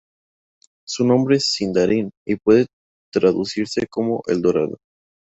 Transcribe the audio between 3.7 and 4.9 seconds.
como El Dorado.